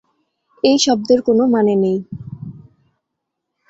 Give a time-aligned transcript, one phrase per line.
[0.63, 1.97] এই শব্দের কোনো মানে নেই।